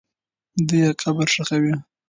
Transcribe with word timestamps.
دوی 0.67 0.81
یې 0.85 0.89
قبر 1.01 1.27
ښخوي. 1.33 1.75